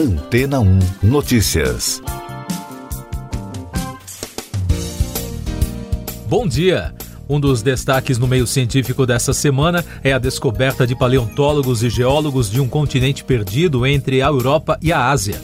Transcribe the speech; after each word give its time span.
Antena 0.00 0.60
1 0.60 0.78
Notícias. 1.02 2.00
Bom 6.26 6.48
dia. 6.48 6.94
Um 7.28 7.38
dos 7.38 7.60
destaques 7.60 8.16
no 8.16 8.26
meio 8.26 8.46
científico 8.46 9.04
dessa 9.04 9.34
semana 9.34 9.84
é 10.02 10.14
a 10.14 10.18
descoberta 10.18 10.86
de 10.86 10.96
paleontólogos 10.96 11.82
e 11.82 11.90
geólogos 11.90 12.50
de 12.50 12.62
um 12.62 12.66
continente 12.66 13.22
perdido 13.22 13.86
entre 13.86 14.22
a 14.22 14.28
Europa 14.28 14.78
e 14.80 14.90
a 14.90 15.10
Ásia. 15.10 15.38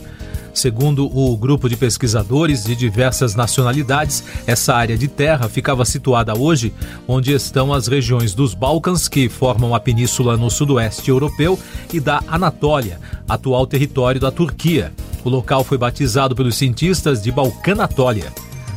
Segundo 0.57 1.05
o 1.15 1.37
grupo 1.37 1.69
de 1.69 1.77
pesquisadores 1.77 2.65
de 2.65 2.75
diversas 2.75 3.35
nacionalidades, 3.35 4.25
essa 4.47 4.75
área 4.75 4.97
de 4.97 5.07
terra 5.07 5.51
ficava 5.51 5.85
situada 5.85 6.35
hoje 6.35 6.73
onde 7.07 7.31
estão 7.35 7.75
as 7.75 7.87
regiões 7.87 8.35
dos 8.35 8.55
Balcãs, 8.55 9.07
que 9.07 9.29
formam 9.29 9.75
a 9.75 9.81
península 9.81 10.35
no 10.35 10.51
sudoeste 10.51 11.11
europeu, 11.11 11.59
e 11.93 12.01
da 12.01 12.23
Anatólia, 12.27 12.99
atual 13.29 13.67
território 13.67 14.19
da 14.19 14.31
Turquia. 14.31 14.95
O 15.23 15.29
local 15.29 15.63
foi 15.63 15.77
batizado 15.77 16.35
pelos 16.35 16.57
cientistas 16.57 17.23
de 17.23 17.31
Balcanatólia. 17.31 18.33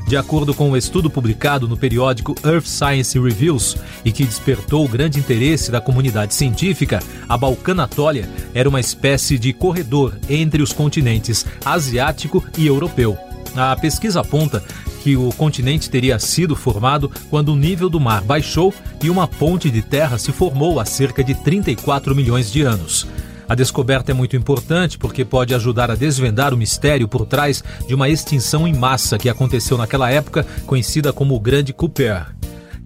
De 0.10 0.18
acordo 0.18 0.56
com 0.56 0.72
um 0.72 0.76
estudo 0.76 1.08
publicado 1.08 1.68
no 1.68 1.78
periódico 1.78 2.34
Earth 2.44 2.66
Science 2.66 3.20
Reviews 3.20 3.78
e 4.04 4.12
que 4.12 4.26
despertou 4.26 4.88
grande 4.88 5.20
interesse 5.20 5.70
da 5.70 5.80
comunidade 5.80 6.34
científica, 6.34 7.00
a 7.30 7.38
Balcanatólia 7.38 8.28
era 8.52 8.68
uma 8.68 8.80
espécie 8.80 9.38
de 9.38 9.54
corredor 9.54 10.18
entre 10.28 10.64
os 10.64 10.74
continentes 10.74 11.46
asiático 11.64 12.44
e 12.58 12.66
europeu. 12.66 13.16
A 13.56 13.76
pesquisa 13.76 14.22
aponta 14.22 14.64
que 15.04 15.16
o 15.16 15.32
continente 15.34 15.92
teria 15.92 16.18
sido 16.18 16.56
formado 16.56 17.12
quando 17.30 17.54
o 17.54 17.56
nível 17.56 17.88
do 17.88 18.00
mar 18.00 18.24
baixou 18.24 18.74
e 19.04 19.12
uma 19.12 19.28
ponte 19.28 19.70
de 19.70 19.84
terra 19.84 20.18
se 20.18 20.32
formou 20.32 20.80
há 20.80 20.86
cerca 20.86 21.24
de 21.24 21.36
34 21.36 22.16
milhões 22.16 22.52
de 22.52 22.64
anos. 22.64 23.06
A 23.50 23.56
descoberta 23.56 24.12
é 24.12 24.14
muito 24.14 24.36
importante 24.36 24.96
porque 24.96 25.26
pode 25.26 25.56
ajudar 25.56 25.90
a 25.90 25.96
desvendar 25.96 26.54
o 26.54 26.58
mistério 26.58 27.08
por 27.08 27.26
trás 27.26 27.64
de 27.88 27.96
uma 27.96 28.08
extinção 28.08 28.68
em 28.68 28.76
massa 28.76 29.18
que 29.18 29.28
aconteceu 29.28 29.76
naquela 29.76 30.12
época, 30.12 30.46
conhecida 30.68 31.12
como 31.12 31.34
o 31.34 31.40
Grande 31.40 31.74
Cooper. 31.74 32.39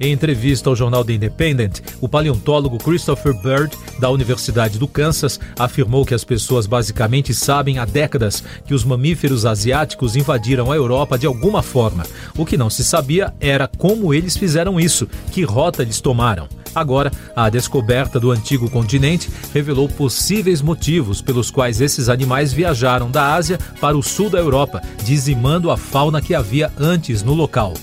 Em 0.03 0.11
entrevista 0.11 0.69
ao 0.69 0.75
jornal 0.75 1.05
The 1.05 1.13
Independent, 1.13 1.79
o 2.01 2.09
paleontólogo 2.09 2.77
Christopher 2.77 3.33
Bird, 3.41 3.73
da 3.99 4.09
Universidade 4.09 4.77
do 4.77 4.85
Kansas, 4.85 5.39
afirmou 5.57 6.05
que 6.05 6.13
as 6.13 6.25
pessoas 6.25 6.67
basicamente 6.67 7.33
sabem 7.33 7.79
há 7.79 7.85
décadas 7.85 8.43
que 8.67 8.73
os 8.73 8.83
mamíferos 8.83 9.45
asiáticos 9.45 10.17
invadiram 10.17 10.69
a 10.73 10.75
Europa 10.75 11.17
de 11.17 11.25
alguma 11.25 11.63
forma. 11.63 12.03
O 12.37 12.45
que 12.45 12.57
não 12.57 12.69
se 12.69 12.83
sabia 12.83 13.33
era 13.39 13.65
como 13.65 14.13
eles 14.13 14.35
fizeram 14.35 14.77
isso, 14.77 15.07
que 15.31 15.43
rota 15.43 15.83
eles 15.83 16.01
tomaram. 16.01 16.49
Agora, 16.75 17.09
a 17.33 17.49
descoberta 17.49 18.19
do 18.19 18.29
antigo 18.29 18.69
continente 18.69 19.31
revelou 19.53 19.87
possíveis 19.87 20.61
motivos 20.61 21.21
pelos 21.21 21.49
quais 21.49 21.79
esses 21.79 22.09
animais 22.09 22.51
viajaram 22.51 23.09
da 23.09 23.33
Ásia 23.33 23.57
para 23.79 23.97
o 23.97 24.03
sul 24.03 24.29
da 24.29 24.39
Europa, 24.39 24.81
dizimando 25.05 25.71
a 25.71 25.77
fauna 25.77 26.21
que 26.21 26.35
havia 26.35 26.69
antes 26.77 27.23
no 27.23 27.33
local. 27.33 27.73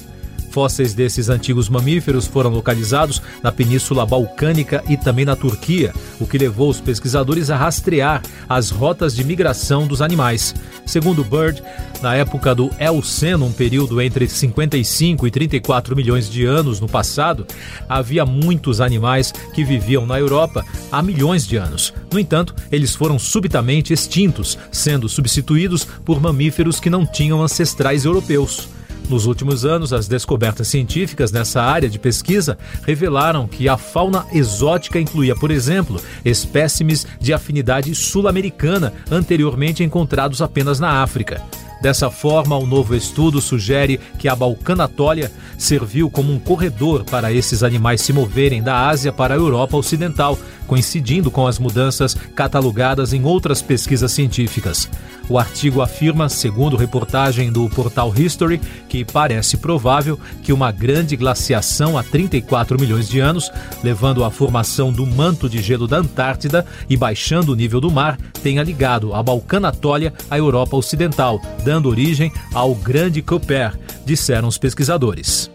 Fósseis 0.50 0.94
desses 0.94 1.28
antigos 1.28 1.68
mamíferos 1.68 2.26
foram 2.26 2.50
localizados 2.50 3.22
na 3.42 3.52
Península 3.52 4.04
Balcânica 4.04 4.82
e 4.88 4.96
também 4.96 5.24
na 5.24 5.36
Turquia, 5.36 5.94
o 6.18 6.26
que 6.26 6.36
levou 6.36 6.68
os 6.68 6.80
pesquisadores 6.80 7.50
a 7.50 7.56
rastrear 7.56 8.20
as 8.48 8.70
rotas 8.70 9.14
de 9.14 9.24
migração 9.24 9.86
dos 9.86 10.02
animais. 10.02 10.54
Segundo 10.84 11.22
Bird, 11.22 11.62
na 12.02 12.16
época 12.16 12.52
do 12.52 12.68
Eoceno, 12.80 13.46
um 13.46 13.52
período 13.52 14.00
entre 14.00 14.28
55 14.28 15.26
e 15.26 15.30
34 15.30 15.94
milhões 15.94 16.28
de 16.28 16.44
anos 16.44 16.80
no 16.80 16.88
passado, 16.88 17.46
havia 17.88 18.26
muitos 18.26 18.80
animais 18.80 19.32
que 19.54 19.62
viviam 19.62 20.04
na 20.04 20.18
Europa 20.18 20.64
há 20.90 21.00
milhões 21.00 21.46
de 21.46 21.56
anos. 21.56 21.94
No 22.12 22.18
entanto, 22.18 22.54
eles 22.72 22.94
foram 22.94 23.20
subitamente 23.20 23.92
extintos, 23.92 24.58
sendo 24.72 25.08
substituídos 25.08 25.84
por 26.04 26.20
mamíferos 26.20 26.80
que 26.80 26.90
não 26.90 27.06
tinham 27.06 27.40
ancestrais 27.40 28.04
europeus. 28.04 28.68
Nos 29.10 29.26
últimos 29.26 29.64
anos, 29.64 29.92
as 29.92 30.06
descobertas 30.06 30.68
científicas 30.68 31.32
nessa 31.32 31.60
área 31.60 31.88
de 31.88 31.98
pesquisa 31.98 32.56
revelaram 32.82 33.48
que 33.48 33.68
a 33.68 33.76
fauna 33.76 34.24
exótica 34.32 35.00
incluía, 35.00 35.34
por 35.34 35.50
exemplo, 35.50 36.00
espécimes 36.24 37.04
de 37.18 37.32
afinidade 37.32 37.92
sul-americana 37.92 38.92
anteriormente 39.10 39.82
encontrados 39.82 40.40
apenas 40.40 40.78
na 40.78 41.02
África. 41.02 41.42
Dessa 41.80 42.10
forma, 42.10 42.56
o 42.56 42.66
novo 42.66 42.94
estudo 42.94 43.40
sugere 43.40 43.98
que 44.18 44.28
a 44.28 44.36
Balcanatólia 44.36 45.32
serviu 45.56 46.10
como 46.10 46.32
um 46.32 46.38
corredor 46.38 47.04
para 47.04 47.32
esses 47.32 47.62
animais 47.62 48.02
se 48.02 48.12
moverem 48.12 48.62
da 48.62 48.88
Ásia 48.88 49.12
para 49.12 49.34
a 49.34 49.36
Europa 49.36 49.76
Ocidental, 49.76 50.38
coincidindo 50.66 51.30
com 51.30 51.46
as 51.46 51.58
mudanças 51.58 52.14
catalogadas 52.34 53.12
em 53.12 53.24
outras 53.24 53.62
pesquisas 53.62 54.12
científicas. 54.12 54.88
O 55.30 55.38
artigo 55.38 55.80
afirma, 55.80 56.28
segundo 56.28 56.76
reportagem 56.76 57.52
do 57.52 57.68
portal 57.70 58.12
History, 58.16 58.60
que 58.88 59.04
parece 59.04 59.56
provável 59.56 60.18
que 60.42 60.52
uma 60.52 60.72
grande 60.72 61.14
glaciação 61.14 61.96
há 61.96 62.02
34 62.02 62.78
milhões 62.80 63.08
de 63.08 63.20
anos, 63.20 63.48
levando 63.82 64.24
à 64.24 64.30
formação 64.30 64.92
do 64.92 65.06
manto 65.06 65.48
de 65.48 65.62
gelo 65.62 65.86
da 65.86 65.98
Antártida 65.98 66.66
e 66.88 66.96
baixando 66.96 67.52
o 67.52 67.54
nível 67.54 67.80
do 67.80 67.92
mar, 67.92 68.18
tenha 68.42 68.62
ligado 68.62 69.14
a 69.14 69.22
Balcanatólia 69.22 70.12
à 70.28 70.36
Europa 70.36 70.76
Ocidental, 70.76 71.40
dando 71.70 71.88
origem 71.88 72.32
ao 72.52 72.74
Grande 72.74 73.22
Cooper, 73.22 73.78
disseram 74.04 74.48
os 74.48 74.58
pesquisadores. 74.58 75.48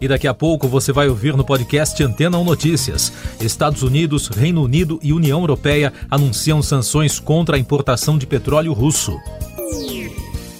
E 0.00 0.08
daqui 0.08 0.26
a 0.26 0.34
pouco 0.34 0.66
você 0.66 0.90
vai 0.92 1.08
ouvir 1.08 1.36
no 1.36 1.44
podcast 1.44 2.02
Antena 2.02 2.38
1 2.38 2.44
Notícias. 2.44 3.12
Estados 3.40 3.84
Unidos, 3.84 4.26
Reino 4.26 4.64
Unido 4.64 4.98
e 5.00 5.12
União 5.12 5.38
Europeia 5.38 5.92
anunciam 6.10 6.60
sanções 6.60 7.20
contra 7.20 7.54
a 7.54 7.58
importação 7.58 8.18
de 8.18 8.26
petróleo 8.26 8.72
russo. 8.72 9.16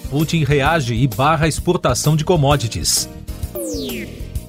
Putin 0.09 0.45
reage 0.45 0.95
e 0.95 1.09
barra 1.09 1.47
a 1.47 1.49
exportação 1.49 2.15
de 2.15 2.25
commodities. 2.25 3.09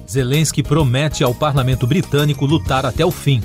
Zelensky 0.08 0.62
promete 0.62 1.24
ao 1.24 1.34
parlamento 1.34 1.88
britânico 1.88 2.46
lutar 2.46 2.86
até 2.86 3.04
o 3.04 3.10
fim. 3.10 3.42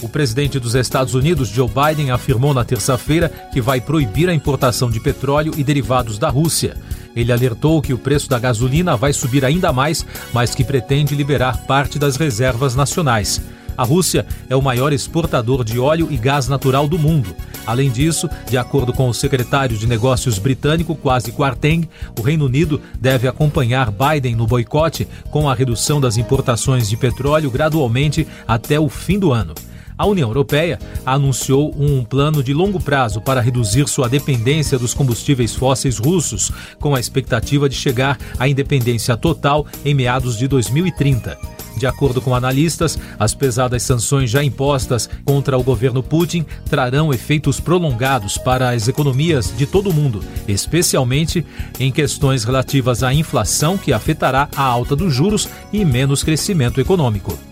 O 0.00 0.08
presidente 0.08 0.60
dos 0.60 0.76
Estados 0.76 1.14
Unidos, 1.14 1.48
Joe 1.48 1.68
Biden, 1.68 2.12
afirmou 2.12 2.54
na 2.54 2.64
terça-feira 2.64 3.28
que 3.52 3.60
vai 3.60 3.80
proibir 3.80 4.28
a 4.28 4.34
importação 4.34 4.90
de 4.90 5.00
petróleo 5.00 5.52
e 5.56 5.64
derivados 5.64 6.18
da 6.18 6.28
Rússia. 6.28 6.76
Ele 7.16 7.32
alertou 7.32 7.82
que 7.82 7.92
o 7.92 7.98
preço 7.98 8.28
da 8.28 8.38
gasolina 8.38 8.96
vai 8.96 9.12
subir 9.12 9.44
ainda 9.44 9.72
mais, 9.72 10.06
mas 10.32 10.54
que 10.54 10.62
pretende 10.62 11.16
liberar 11.16 11.66
parte 11.66 11.98
das 11.98 12.16
reservas 12.16 12.76
nacionais. 12.76 13.40
A 13.76 13.82
Rússia 13.82 14.24
é 14.48 14.54
o 14.54 14.62
maior 14.62 14.92
exportador 14.92 15.64
de 15.64 15.80
óleo 15.80 16.08
e 16.10 16.16
gás 16.16 16.46
natural 16.46 16.88
do 16.88 16.98
mundo. 16.98 17.34
Além 17.66 17.90
disso, 17.90 18.28
de 18.48 18.56
acordo 18.56 18.92
com 18.92 19.08
o 19.08 19.14
secretário 19.14 19.76
de 19.76 19.86
Negócios 19.86 20.38
britânico 20.38 20.96
Kwasi 20.96 21.32
Kwarteng, 21.32 21.88
o 22.18 22.22
Reino 22.22 22.46
Unido 22.46 22.80
deve 23.00 23.28
acompanhar 23.28 23.90
Biden 23.90 24.36
no 24.36 24.46
boicote 24.46 25.06
com 25.30 25.48
a 25.48 25.54
redução 25.54 26.00
das 26.00 26.16
importações 26.16 26.88
de 26.88 26.96
petróleo 26.96 27.50
gradualmente 27.50 28.26
até 28.46 28.80
o 28.80 28.88
fim 28.88 29.18
do 29.18 29.32
ano. 29.32 29.54
A 29.98 30.06
União 30.06 30.28
Europeia 30.28 30.78
anunciou 31.04 31.74
um 31.76 32.04
plano 32.04 32.40
de 32.40 32.54
longo 32.54 32.80
prazo 32.80 33.20
para 33.20 33.40
reduzir 33.40 33.88
sua 33.88 34.08
dependência 34.08 34.78
dos 34.78 34.94
combustíveis 34.94 35.56
fósseis 35.56 35.98
russos, 35.98 36.52
com 36.78 36.94
a 36.94 37.00
expectativa 37.00 37.68
de 37.68 37.74
chegar 37.74 38.16
à 38.38 38.48
independência 38.48 39.16
total 39.16 39.66
em 39.84 39.94
meados 39.94 40.38
de 40.38 40.46
2030. 40.46 41.36
De 41.76 41.86
acordo 41.86 42.20
com 42.20 42.34
analistas, 42.34 42.98
as 43.18 43.34
pesadas 43.34 43.82
sanções 43.82 44.30
já 44.30 44.42
impostas 44.42 45.08
contra 45.24 45.56
o 45.56 45.62
governo 45.62 46.02
Putin 46.02 46.44
trarão 46.68 47.12
efeitos 47.12 47.60
prolongados 47.60 48.36
para 48.36 48.70
as 48.70 48.88
economias 48.88 49.52
de 49.56 49.64
todo 49.64 49.90
o 49.90 49.94
mundo, 49.94 50.22
especialmente 50.46 51.46
em 51.78 51.90
questões 51.92 52.44
relativas 52.44 53.02
à 53.02 53.14
inflação, 53.14 53.78
que 53.78 53.92
afetará 53.92 54.48
a 54.56 54.62
alta 54.62 54.96
dos 54.96 55.14
juros 55.14 55.48
e 55.72 55.84
menos 55.84 56.24
crescimento 56.24 56.80
econômico 56.80 57.47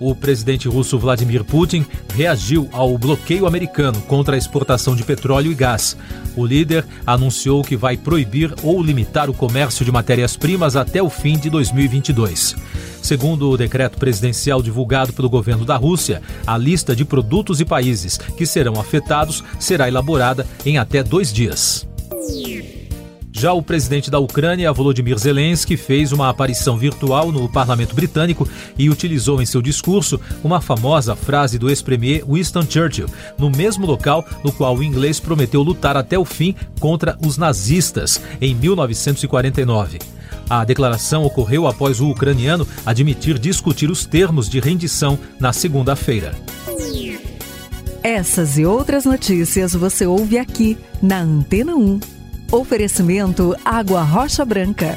o 0.00 0.14
presidente 0.14 0.68
russo 0.68 0.98
Vladimir 0.98 1.44
Putin 1.44 1.84
reagiu 2.14 2.68
ao 2.72 2.96
bloqueio 2.96 3.46
americano 3.46 4.00
contra 4.02 4.34
a 4.34 4.38
exportação 4.38 4.94
de 4.94 5.02
petróleo 5.02 5.50
e 5.50 5.54
gás. 5.54 5.96
O 6.36 6.46
líder 6.46 6.84
anunciou 7.06 7.62
que 7.62 7.76
vai 7.76 7.96
proibir 7.96 8.54
ou 8.62 8.82
limitar 8.82 9.28
o 9.28 9.34
comércio 9.34 9.84
de 9.84 9.92
matérias-primas 9.92 10.76
até 10.76 11.02
o 11.02 11.10
fim 11.10 11.36
de 11.38 11.50
2022. 11.50 12.56
Segundo 13.02 13.50
o 13.50 13.56
decreto 13.56 13.98
presidencial 13.98 14.62
divulgado 14.62 15.12
pelo 15.12 15.30
governo 15.30 15.64
da 15.64 15.76
Rússia, 15.76 16.20
a 16.46 16.58
lista 16.58 16.94
de 16.94 17.04
produtos 17.04 17.60
e 17.60 17.64
países 17.64 18.18
que 18.18 18.46
serão 18.46 18.78
afetados 18.78 19.42
será 19.58 19.88
elaborada 19.88 20.46
em 20.64 20.78
até 20.78 21.02
dois 21.02 21.32
dias. 21.32 21.86
Já 23.38 23.52
o 23.52 23.62
presidente 23.62 24.10
da 24.10 24.18
Ucrânia, 24.18 24.72
Volodymyr 24.72 25.16
Zelensky, 25.16 25.76
fez 25.76 26.10
uma 26.10 26.28
aparição 26.28 26.76
virtual 26.76 27.30
no 27.30 27.48
parlamento 27.48 27.94
britânico 27.94 28.48
e 28.76 28.90
utilizou 28.90 29.40
em 29.40 29.46
seu 29.46 29.62
discurso 29.62 30.20
uma 30.42 30.60
famosa 30.60 31.14
frase 31.14 31.56
do 31.56 31.70
ex-premier 31.70 32.24
Winston 32.28 32.62
Churchill, 32.68 33.06
no 33.38 33.48
mesmo 33.48 33.86
local 33.86 34.26
no 34.42 34.50
qual 34.50 34.76
o 34.76 34.82
inglês 34.82 35.20
prometeu 35.20 35.62
lutar 35.62 35.96
até 35.96 36.18
o 36.18 36.24
fim 36.24 36.52
contra 36.80 37.16
os 37.24 37.38
nazistas, 37.38 38.20
em 38.40 38.56
1949. 38.56 40.00
A 40.50 40.64
declaração 40.64 41.22
ocorreu 41.22 41.68
após 41.68 42.00
o 42.00 42.10
ucraniano 42.10 42.66
admitir 42.84 43.38
discutir 43.38 43.88
os 43.88 44.04
termos 44.04 44.48
de 44.48 44.58
rendição 44.58 45.16
na 45.38 45.52
segunda-feira. 45.52 46.34
Essas 48.02 48.58
e 48.58 48.64
outras 48.64 49.04
notícias 49.04 49.74
você 49.74 50.04
ouve 50.06 50.38
aqui 50.38 50.76
na 51.00 51.20
Antena 51.20 51.76
1. 51.76 52.17
Oferecimento 52.50 53.54
Água 53.62 54.02
Rocha 54.02 54.42
Branca. 54.42 54.96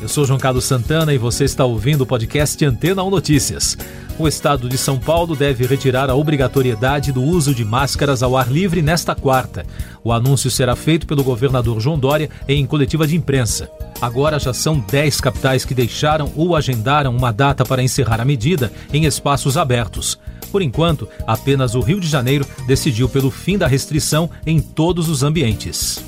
Eu 0.00 0.08
sou 0.08 0.24
João 0.24 0.38
Carlos 0.38 0.64
Santana 0.64 1.12
e 1.12 1.18
você 1.18 1.44
está 1.44 1.66
ouvindo 1.66 2.00
o 2.00 2.06
podcast 2.06 2.64
Antena 2.64 3.04
1 3.04 3.10
Notícias. 3.10 3.76
O 4.18 4.26
estado 4.26 4.70
de 4.70 4.78
São 4.78 4.98
Paulo 4.98 5.36
deve 5.36 5.66
retirar 5.66 6.08
a 6.08 6.14
obrigatoriedade 6.14 7.12
do 7.12 7.22
uso 7.22 7.54
de 7.54 7.62
máscaras 7.62 8.22
ao 8.22 8.38
ar 8.38 8.50
livre 8.50 8.80
nesta 8.80 9.14
quarta. 9.14 9.66
O 10.02 10.12
anúncio 10.12 10.50
será 10.50 10.74
feito 10.74 11.06
pelo 11.06 11.22
governador 11.22 11.78
João 11.78 11.98
Dória 11.98 12.30
em 12.48 12.64
coletiva 12.64 13.06
de 13.06 13.14
imprensa. 13.14 13.70
Agora 14.00 14.38
já 14.38 14.54
são 14.54 14.80
10 14.80 15.20
capitais 15.20 15.62
que 15.66 15.74
deixaram 15.74 16.32
ou 16.34 16.56
agendaram 16.56 17.14
uma 17.14 17.30
data 17.30 17.66
para 17.66 17.82
encerrar 17.82 18.18
a 18.18 18.24
medida 18.24 18.72
em 18.94 19.04
espaços 19.04 19.58
abertos. 19.58 20.18
Por 20.52 20.62
enquanto, 20.62 21.08
apenas 21.26 21.74
o 21.74 21.80
Rio 21.80 21.98
de 21.98 22.06
Janeiro 22.06 22.46
decidiu 22.66 23.08
pelo 23.08 23.30
fim 23.30 23.56
da 23.56 23.66
restrição 23.66 24.28
em 24.46 24.60
todos 24.60 25.08
os 25.08 25.22
ambientes. 25.22 26.04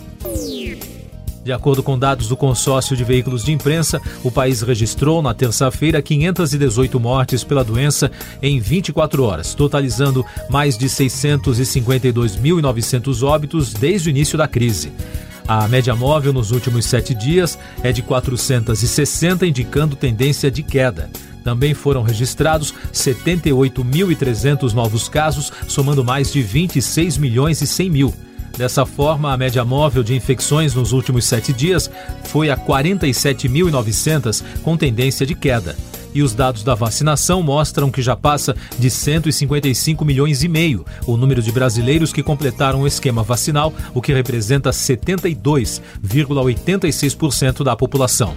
De 1.42 1.50
acordo 1.52 1.82
com 1.82 1.98
dados 1.98 2.28
do 2.28 2.36
consórcio 2.36 2.94
de 2.96 3.02
veículos 3.04 3.44
de 3.44 3.52
imprensa, 3.52 4.00
o 4.22 4.30
país 4.30 4.62
registrou 4.62 5.20
na 5.20 5.34
terça-feira 5.34 6.00
518 6.00 7.00
mortes 7.00 7.44
pela 7.44 7.64
doença 7.64 8.10
em 8.42 8.58
24 8.60 9.24
horas, 9.24 9.54
totalizando 9.54 10.24
mais 10.48 10.78
de 10.78 10.86
652.900 10.86 13.22
óbitos 13.22 13.74
desde 13.74 14.08
o 14.08 14.10
início 14.10 14.38
da 14.38 14.48
crise. 14.48 14.90
A 15.46 15.68
média 15.68 15.94
móvel 15.94 16.32
nos 16.32 16.50
últimos 16.50 16.86
sete 16.86 17.14
dias 17.14 17.58
é 17.82 17.92
de 17.92 18.00
460, 18.00 19.46
indicando 19.46 19.96
tendência 19.96 20.50
de 20.50 20.62
queda. 20.62 21.10
Também 21.44 21.74
foram 21.74 22.02
registrados 22.02 22.74
78.300 22.92 24.72
novos 24.72 25.08
casos, 25.08 25.52
somando 25.68 26.02
mais 26.02 26.32
de 26.32 26.42
26 26.42 27.18
milhões 27.18 27.60
e 27.60 27.66
100 27.66 27.90
mil. 27.90 28.12
Dessa 28.56 28.86
forma, 28.86 29.32
a 29.32 29.36
média 29.36 29.64
móvel 29.64 30.02
de 30.02 30.14
infecções 30.14 30.74
nos 30.74 30.92
últimos 30.92 31.26
sete 31.26 31.52
dias 31.52 31.90
foi 32.24 32.48
a 32.50 32.56
47.900, 32.56 34.42
com 34.62 34.76
tendência 34.76 35.26
de 35.26 35.34
queda. 35.34 35.76
E 36.14 36.22
os 36.22 36.32
dados 36.32 36.62
da 36.62 36.76
vacinação 36.76 37.42
mostram 37.42 37.90
que 37.90 38.00
já 38.00 38.14
passa 38.14 38.54
de 38.78 38.88
155 38.88 40.04
milhões 40.04 40.44
e 40.44 40.48
meio 40.48 40.86
o 41.06 41.16
número 41.16 41.42
de 41.42 41.50
brasileiros 41.50 42.12
que 42.12 42.22
completaram 42.22 42.82
o 42.82 42.86
esquema 42.86 43.24
vacinal, 43.24 43.74
o 43.92 44.00
que 44.00 44.14
representa 44.14 44.70
72,86% 44.70 47.64
da 47.64 47.74
população. 47.74 48.36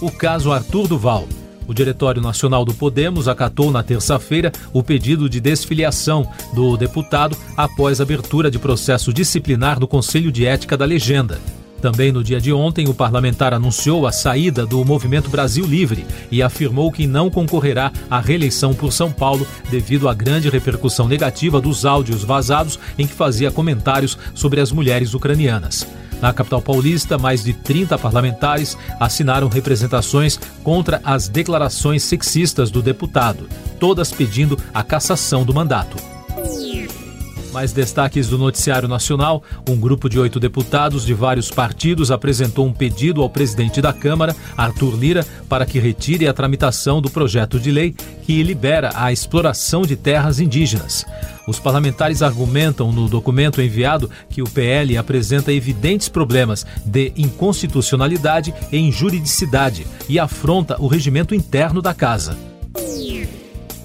O 0.00 0.10
caso 0.10 0.50
Arthur 0.50 0.88
Duval. 0.88 1.28
O 1.68 1.74
Diretório 1.74 2.22
Nacional 2.22 2.64
do 2.64 2.72
Podemos 2.72 3.26
acatou 3.26 3.70
na 3.70 3.82
terça-feira 3.82 4.52
o 4.72 4.82
pedido 4.82 5.28
de 5.28 5.40
desfiliação 5.40 6.30
do 6.54 6.76
deputado 6.76 7.36
após 7.56 8.00
abertura 8.00 8.50
de 8.50 8.58
processo 8.58 9.12
disciplinar 9.12 9.80
no 9.80 9.88
Conselho 9.88 10.30
de 10.30 10.46
Ética 10.46 10.76
da 10.76 10.84
Legenda. 10.84 11.40
Também 11.80 12.10
no 12.10 12.24
dia 12.24 12.40
de 12.40 12.52
ontem, 12.52 12.88
o 12.88 12.94
parlamentar 12.94 13.52
anunciou 13.52 14.06
a 14.06 14.12
saída 14.12 14.64
do 14.64 14.82
Movimento 14.84 15.28
Brasil 15.28 15.66
Livre 15.66 16.06
e 16.30 16.42
afirmou 16.42 16.90
que 16.90 17.06
não 17.06 17.28
concorrerá 17.28 17.92
à 18.10 18.18
reeleição 18.18 18.72
por 18.72 18.92
São 18.92 19.12
Paulo 19.12 19.46
devido 19.70 20.08
à 20.08 20.14
grande 20.14 20.48
repercussão 20.48 21.06
negativa 21.06 21.60
dos 21.60 21.84
áudios 21.84 22.24
vazados 22.24 22.78
em 22.98 23.06
que 23.06 23.12
fazia 23.12 23.50
comentários 23.50 24.16
sobre 24.34 24.60
as 24.60 24.72
mulheres 24.72 25.12
ucranianas. 25.14 25.86
Na 26.20 26.32
capital 26.32 26.62
paulista, 26.62 27.18
mais 27.18 27.44
de 27.44 27.52
30 27.52 27.98
parlamentares 27.98 28.76
assinaram 28.98 29.48
representações 29.48 30.38
contra 30.62 31.00
as 31.04 31.28
declarações 31.28 32.02
sexistas 32.02 32.70
do 32.70 32.82
deputado, 32.82 33.48
todas 33.78 34.10
pedindo 34.10 34.58
a 34.72 34.82
cassação 34.82 35.44
do 35.44 35.54
mandato. 35.54 35.96
Mais 37.52 37.72
destaques 37.72 38.28
do 38.28 38.36
Noticiário 38.36 38.86
Nacional: 38.86 39.42
um 39.66 39.76
grupo 39.76 40.10
de 40.10 40.18
oito 40.18 40.38
deputados 40.38 41.06
de 41.06 41.14
vários 41.14 41.50
partidos 41.50 42.10
apresentou 42.10 42.66
um 42.66 42.72
pedido 42.72 43.22
ao 43.22 43.30
presidente 43.30 43.80
da 43.80 43.94
Câmara, 43.94 44.36
Arthur 44.54 44.94
Lira, 44.94 45.26
para 45.48 45.64
que 45.64 45.78
retire 45.78 46.28
a 46.28 46.34
tramitação 46.34 47.00
do 47.00 47.10
projeto 47.10 47.58
de 47.58 47.70
lei 47.70 47.94
que 48.24 48.42
libera 48.42 48.90
a 48.94 49.10
exploração 49.10 49.82
de 49.82 49.96
terras 49.96 50.38
indígenas. 50.38 51.06
Os 51.46 51.60
parlamentares 51.60 52.22
argumentam 52.22 52.90
no 52.90 53.08
documento 53.08 53.62
enviado 53.62 54.10
que 54.28 54.42
o 54.42 54.48
PL 54.48 54.96
apresenta 54.96 55.52
evidentes 55.52 56.08
problemas 56.08 56.66
de 56.84 57.12
inconstitucionalidade 57.16 58.52
e 58.72 58.78
injuridicidade 58.78 59.86
e 60.08 60.18
afronta 60.18 60.76
o 60.80 60.88
regimento 60.88 61.34
interno 61.34 61.80
da 61.80 61.94
Casa. 61.94 62.36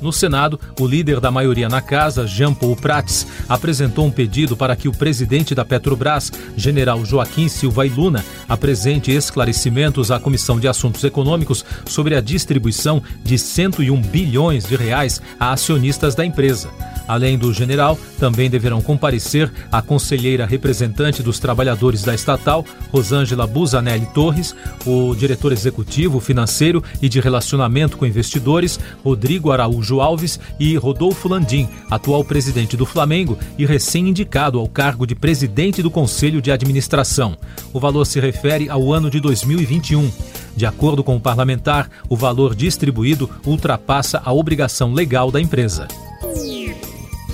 No 0.01 0.11
Senado, 0.11 0.59
o 0.79 0.87
líder 0.87 1.19
da 1.19 1.29
maioria 1.29 1.69
na 1.69 1.79
casa, 1.79 2.25
Jean 2.25 2.55
Paul 2.55 2.75
Prats, 2.75 3.27
apresentou 3.47 4.07
um 4.07 4.11
pedido 4.11 4.57
para 4.57 4.75
que 4.75 4.87
o 4.87 4.91
presidente 4.91 5.53
da 5.53 5.63
Petrobras, 5.63 6.31
general 6.57 7.05
Joaquim 7.05 7.47
Silva 7.47 7.85
e 7.85 7.89
Luna, 7.89 8.25
apresente 8.49 9.11
esclarecimentos 9.11 10.09
à 10.09 10.19
Comissão 10.19 10.59
de 10.59 10.67
Assuntos 10.67 11.03
Econômicos 11.03 11.63
sobre 11.85 12.15
a 12.15 12.21
distribuição 12.21 13.01
de 13.23 13.37
101 13.37 14.01
bilhões 14.01 14.65
de 14.65 14.75
reais 14.75 15.21
a 15.39 15.51
acionistas 15.51 16.15
da 16.15 16.25
empresa. 16.25 16.71
Além 17.07 17.37
do 17.37 17.53
general, 17.53 17.97
também 18.19 18.49
deverão 18.49 18.81
comparecer 18.81 19.51
a 19.71 19.81
conselheira 19.81 20.45
representante 20.45 21.21
dos 21.23 21.39
trabalhadores 21.39 22.03
da 22.03 22.13
estatal, 22.13 22.65
Rosângela 22.91 23.47
Busanelli 23.47 24.05
Torres, 24.13 24.55
o 24.85 25.15
diretor 25.15 25.51
executivo 25.51 26.19
financeiro 26.19 26.83
e 27.01 27.09
de 27.09 27.19
relacionamento 27.19 27.97
com 27.97 28.05
investidores, 28.05 28.79
Rodrigo 29.03 29.51
Araújo 29.51 29.99
Alves 29.99 30.39
e 30.59 30.75
Rodolfo 30.75 31.27
Landim, 31.27 31.67
atual 31.89 32.23
presidente 32.23 32.77
do 32.77 32.85
Flamengo 32.85 33.37
e 33.57 33.65
recém-indicado 33.65 34.59
ao 34.59 34.67
cargo 34.67 35.05
de 35.05 35.15
presidente 35.15 35.81
do 35.81 35.91
Conselho 35.91 36.41
de 36.41 36.51
Administração. 36.51 37.37
O 37.73 37.79
valor 37.79 38.05
se 38.05 38.19
refere 38.19 38.69
ao 38.69 38.93
ano 38.93 39.09
de 39.09 39.19
2021. 39.19 40.11
De 40.55 40.65
acordo 40.65 41.03
com 41.03 41.15
o 41.15 41.21
parlamentar, 41.21 41.89
o 42.09 42.15
valor 42.15 42.55
distribuído 42.55 43.29
ultrapassa 43.45 44.21
a 44.23 44.33
obrigação 44.33 44.93
legal 44.93 45.31
da 45.31 45.39
empresa. 45.39 45.87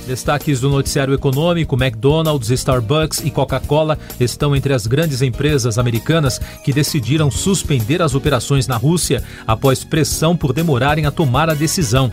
Destaques 0.07 0.62
do 0.62 0.69
noticiário 0.69 1.13
econômico: 1.13 1.75
McDonald's, 1.75 2.50
Starbucks 2.50 3.19
e 3.25 3.30
Coca-Cola 3.30 4.00
estão 4.19 4.56
entre 4.56 4.74
as 4.74 4.88
grandes 4.88 5.21
empresas 5.21 5.77
americanas 5.77 6.39
que 6.63 6.71
decidiram 6.71 7.30
suspender 7.30 8.01
as 8.01 8.15
operações 8.15 8.68
na 8.68 8.77
Rússia 8.77 9.21
após 9.45 9.83
pressão 9.83 10.36
por 10.36 10.54
demorarem 10.54 11.06
a 11.06 11.12
tomar 11.12 11.50
a 11.50 11.54
decisão. 11.54 12.09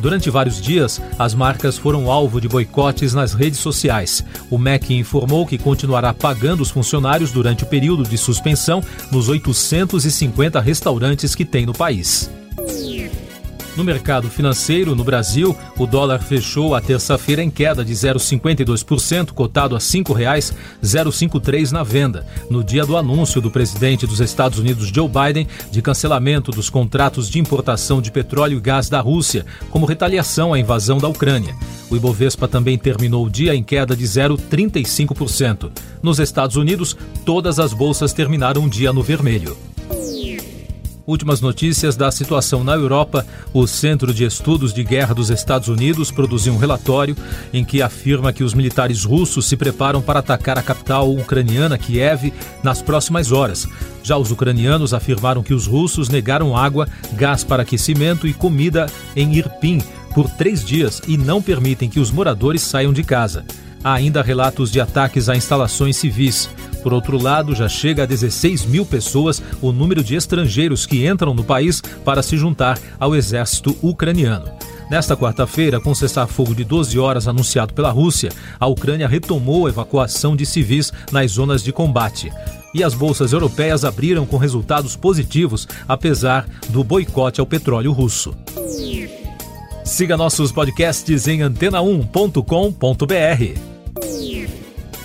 Durante 0.00 0.30
vários 0.30 0.60
dias, 0.60 1.00
as 1.16 1.32
marcas 1.34 1.78
foram 1.78 2.10
alvo 2.10 2.40
de 2.40 2.48
boicotes 2.48 3.14
nas 3.14 3.34
redes 3.34 3.60
sociais. 3.60 4.24
O 4.50 4.58
MEC 4.58 4.94
informou 4.94 5.46
que 5.46 5.58
continuará 5.58 6.12
pagando 6.12 6.60
os 6.60 6.70
funcionários 6.70 7.30
durante 7.30 7.62
o 7.62 7.66
período 7.66 8.02
de 8.02 8.18
suspensão 8.18 8.82
nos 9.12 9.28
850 9.28 10.60
restaurantes 10.60 11.34
que 11.34 11.44
tem 11.44 11.66
no 11.66 11.72
país. 11.72 12.30
No 13.78 13.84
mercado 13.84 14.28
financeiro, 14.28 14.96
no 14.96 15.04
Brasil, 15.04 15.56
o 15.78 15.86
dólar 15.86 16.20
fechou 16.20 16.74
a 16.74 16.80
terça-feira 16.80 17.44
em 17.44 17.48
queda 17.48 17.84
de 17.84 17.92
0,52%, 17.92 19.30
cotado 19.30 19.76
a 19.76 19.78
R$ 19.78 19.84
5,053 19.84 21.70
na 21.70 21.84
venda, 21.84 22.26
no 22.50 22.64
dia 22.64 22.84
do 22.84 22.96
anúncio 22.96 23.40
do 23.40 23.52
presidente 23.52 24.04
dos 24.04 24.18
Estados 24.18 24.58
Unidos, 24.58 24.88
Joe 24.92 25.08
Biden, 25.08 25.46
de 25.70 25.80
cancelamento 25.80 26.50
dos 26.50 26.68
contratos 26.68 27.30
de 27.30 27.38
importação 27.38 28.02
de 28.02 28.10
petróleo 28.10 28.58
e 28.58 28.60
gás 28.60 28.88
da 28.88 28.98
Rússia, 28.98 29.46
como 29.70 29.86
retaliação 29.86 30.52
à 30.52 30.58
invasão 30.58 30.98
da 30.98 31.06
Ucrânia. 31.06 31.54
O 31.88 31.94
Ibovespa 31.94 32.48
também 32.48 32.76
terminou 32.76 33.26
o 33.26 33.30
dia 33.30 33.54
em 33.54 33.62
queda 33.62 33.94
de 33.94 34.04
0,35%. 34.04 35.70
Nos 36.02 36.18
Estados 36.18 36.56
Unidos, 36.56 36.96
todas 37.24 37.60
as 37.60 37.72
bolsas 37.72 38.12
terminaram 38.12 38.64
o 38.64 38.68
dia 38.68 38.92
no 38.92 39.04
vermelho. 39.04 39.67
Últimas 41.08 41.40
notícias 41.40 41.96
da 41.96 42.12
situação 42.12 42.62
na 42.62 42.74
Europa. 42.74 43.24
O 43.54 43.66
Centro 43.66 44.12
de 44.12 44.24
Estudos 44.24 44.74
de 44.74 44.84
Guerra 44.84 45.14
dos 45.14 45.30
Estados 45.30 45.66
Unidos 45.68 46.10
produziu 46.10 46.52
um 46.52 46.58
relatório 46.58 47.16
em 47.50 47.64
que 47.64 47.80
afirma 47.80 48.30
que 48.30 48.44
os 48.44 48.52
militares 48.52 49.04
russos 49.04 49.46
se 49.46 49.56
preparam 49.56 50.02
para 50.02 50.18
atacar 50.18 50.58
a 50.58 50.62
capital 50.62 51.10
ucraniana, 51.10 51.78
Kiev, 51.78 52.30
nas 52.62 52.82
próximas 52.82 53.32
horas. 53.32 53.66
Já 54.02 54.18
os 54.18 54.30
ucranianos 54.30 54.92
afirmaram 54.92 55.42
que 55.42 55.54
os 55.54 55.66
russos 55.66 56.10
negaram 56.10 56.54
água, 56.54 56.86
gás 57.14 57.42
para 57.42 57.62
aquecimento 57.62 58.26
e 58.26 58.34
comida 58.34 58.84
em 59.16 59.34
Irpin 59.34 59.80
por 60.14 60.28
três 60.28 60.62
dias 60.62 61.00
e 61.08 61.16
não 61.16 61.40
permitem 61.40 61.88
que 61.88 62.00
os 62.00 62.10
moradores 62.10 62.60
saiam 62.60 62.92
de 62.92 63.02
casa. 63.02 63.46
Há 63.82 63.94
ainda 63.94 64.20
relatos 64.20 64.70
de 64.70 64.78
ataques 64.78 65.30
a 65.30 65.36
instalações 65.36 65.96
civis. 65.96 66.50
Por 66.82 66.92
outro 66.92 67.20
lado, 67.20 67.54
já 67.54 67.68
chega 67.68 68.04
a 68.04 68.06
16 68.06 68.66
mil 68.66 68.86
pessoas 68.86 69.42
o 69.60 69.72
número 69.72 70.02
de 70.02 70.14
estrangeiros 70.14 70.86
que 70.86 71.06
entram 71.06 71.34
no 71.34 71.44
país 71.44 71.82
para 72.04 72.22
se 72.22 72.36
juntar 72.36 72.78
ao 72.98 73.14
exército 73.14 73.76
ucraniano. 73.82 74.46
Nesta 74.90 75.16
quarta-feira, 75.16 75.80
com 75.80 75.94
cessar-fogo 75.94 76.54
de 76.54 76.64
12 76.64 76.98
horas 76.98 77.28
anunciado 77.28 77.74
pela 77.74 77.90
Rússia, 77.90 78.32
a 78.58 78.66
Ucrânia 78.66 79.06
retomou 79.06 79.66
a 79.66 79.68
evacuação 79.68 80.34
de 80.34 80.46
civis 80.46 80.92
nas 81.12 81.32
zonas 81.32 81.62
de 81.62 81.72
combate. 81.72 82.32
E 82.74 82.82
as 82.82 82.94
bolsas 82.94 83.32
europeias 83.32 83.84
abriram 83.84 84.24
com 84.24 84.38
resultados 84.38 84.96
positivos, 84.96 85.68
apesar 85.86 86.48
do 86.70 86.82
boicote 86.82 87.40
ao 87.40 87.46
petróleo 87.46 87.92
russo. 87.92 88.34
Siga 89.84 90.16
nossos 90.16 90.52
podcasts 90.52 91.28
em 91.28 91.40
antena1.com.br. 91.40 93.67